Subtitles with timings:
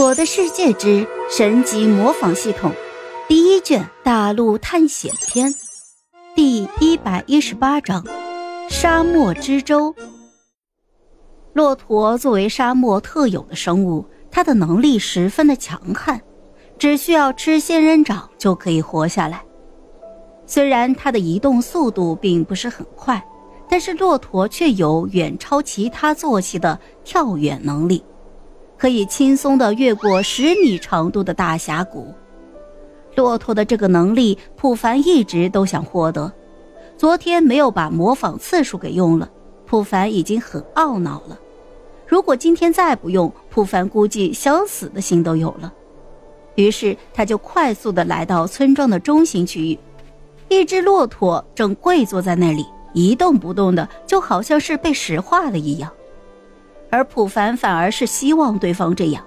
[0.00, 2.72] 我的世界之神级模仿系统，
[3.28, 5.54] 第一卷大陆探险篇，
[6.34, 8.02] 第一百一十八章：
[8.70, 9.94] 沙漠之舟。
[11.52, 16.18] 骆驼作为沙漠特有的生物，它的能力十分的强悍，
[16.78, 19.44] 只需要吃仙人掌就可以活下来。
[20.46, 23.22] 虽然它的移动速度并不是很快，
[23.68, 28.02] 但是骆驼却有远超其他坐骑的跳远能力。
[28.80, 32.14] 可以轻松的越过十米长度的大峡谷，
[33.14, 36.32] 骆驼的这个能力，普凡一直都想获得。
[36.96, 39.30] 昨天没有把模仿次数给用了，
[39.66, 41.38] 普凡已经很懊恼了。
[42.06, 45.70] 如果今天再不用，普凡估计想死的心都有了。
[46.54, 49.78] 于是他就快速的来到村庄的中心区域，
[50.48, 55.92] 一只骆驼正跪坐在那里，一动不动的，就好像是被石化了一样。
[56.90, 59.24] 而普凡反而是希望对方这样，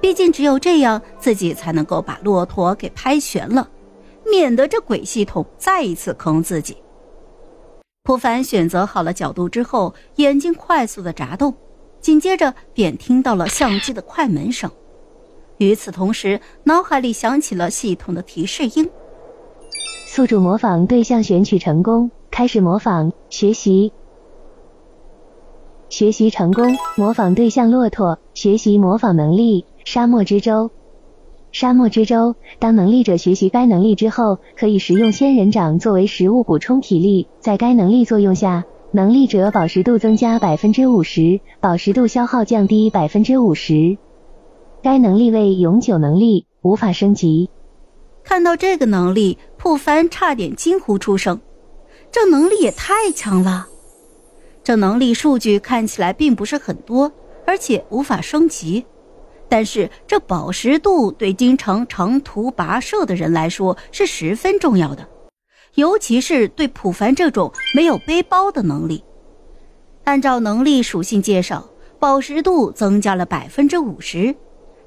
[0.00, 3.68] 毕竟只有这样，自己才能够把骆驼给拍悬了，
[4.24, 6.76] 免得这鬼系统再一次坑自己。
[8.04, 11.54] 普凡选择好了角度之后，眼睛快速的眨动，
[12.00, 14.70] 紧接着便听到了相机的快门声。
[15.58, 18.90] 与此同时，脑海里响起了系统的提示音：
[20.06, 23.92] 宿主模仿对象选取成功，开始模仿学习。
[26.02, 30.68] 学习成功，模仿对象骆驼，学习模仿能力沙漠之舟。
[31.52, 37.28] 沙漠之舟，当能力者学习该能力之后，可以食用仙人掌作为食物补充体力。
[37.38, 43.96] 在该能力作用下，能力者饱食度增加百分之五十，饱食度消耗降低百分之五十。
[44.82, 47.48] 该能力为永久能力，无法升级。
[48.24, 51.40] 看到这个能力，破帆差点惊呼出声
[52.10, 53.68] ：“这能力也太强了！”
[54.64, 57.12] 这能力数据看起来并不是很多，
[57.44, 58.84] 而且无法升级，
[59.48, 65.08] 但是这饱食度对经常长途跋涉的人来说是十分重要的，
[65.74, 69.02] 尤其是对普凡这种没有背包的能力。
[70.04, 71.68] 按照能力属性介绍，
[71.98, 74.34] 饱食度增加了百分之五十，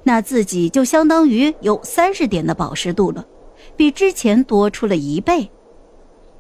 [0.04, 3.26] 那自己就相当于有三十点的饱食度了，
[3.76, 5.50] 比之前多出了一倍，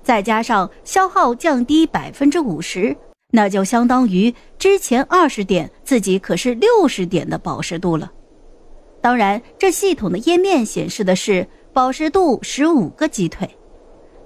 [0.04, 2.96] 再加上消耗降低百分之五十。
[3.32, 8.12] 那就相当于之前二十点，自己可是六十点的饱食度了。
[9.02, 13.50] 当然，这系统的页面显示的是饱食度十五个鸡腿。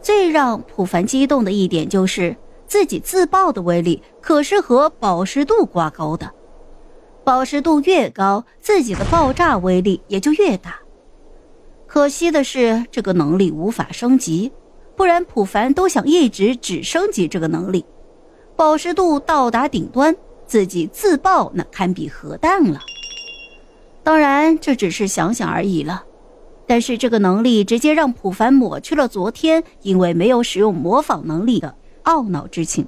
[0.01, 2.35] 最让普凡激动的一点就是，
[2.67, 6.31] 自己自爆的威力可是和饱食度挂钩的。
[7.25, 10.79] 饱食度越高，自己的爆炸威力也就越大。
[11.87, 14.51] 可惜的是，这个能力无法升级，
[14.95, 17.83] 不然普凡都想一直只升级这个能力。
[18.59, 20.13] 饱食度到达顶端，
[20.45, 22.81] 自己自爆那堪比核弹了。
[24.03, 26.03] 当然，这只是想想而已了。
[26.67, 32.85] 但是这个能力直接让普凡抹去了昨天因为没有使用模仿能力的懊恼之情。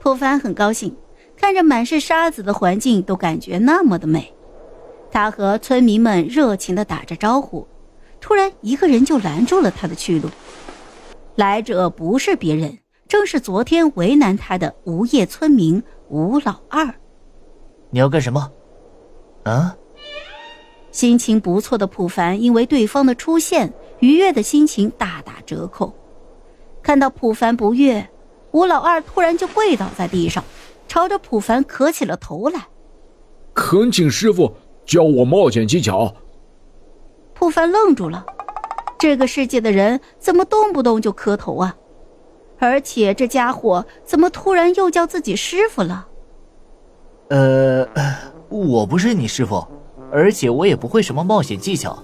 [0.00, 0.96] 普凡很高兴，
[1.36, 4.34] 看着满是沙子的环境都感觉那么的美。
[5.12, 7.64] 他和村民们热情的打着招呼，
[8.20, 10.28] 突然一个人就拦住了他的去路。
[11.36, 12.79] 来者不是别人。
[13.10, 16.94] 正是昨天为难他的无业村民吴老二。
[17.90, 18.52] 你要干什么？
[19.42, 19.76] 啊？
[20.92, 25.92] 心情不错的普凡因为对方的出现，愉悦的心情大打折扣。
[26.84, 28.08] 看到普凡不悦，
[28.52, 30.44] 吴老二突然就跪倒在地上，
[30.86, 32.68] 朝着普凡磕起了头来。
[33.52, 34.54] 恳请师傅
[34.86, 36.14] 教我冒险技巧。
[37.34, 38.24] 普凡愣住了，
[39.00, 41.76] 这个世界的人怎么动不动就磕头啊？
[42.60, 46.06] 而且这家伙怎么突然又叫自己师傅了？
[47.30, 47.88] 呃，
[48.50, 49.66] 我不是你师傅，
[50.12, 51.98] 而且我也不会什么冒险技巧。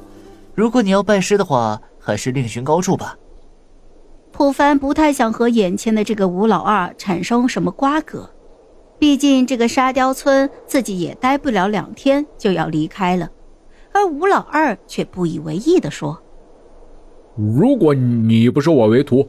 [0.55, 3.19] 如果你要拜师的话，还是另寻高处吧。
[4.33, 8.31] 普凡不太想和眼前的这个吴老二产生什么瓜葛，
[8.99, 13.31] 毕竟这个沙雕村自己也待不了两天就要离开了。
[13.93, 16.23] 而吴老二却不以为意的说
[17.37, 19.29] ：“如果你不收我为徒。”